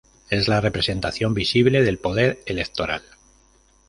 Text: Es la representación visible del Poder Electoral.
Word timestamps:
Es 0.31 0.47
la 0.47 0.59
representación 0.61 1.35
visible 1.35 1.83
del 1.83 1.99
Poder 1.99 2.39
Electoral. 2.47 3.03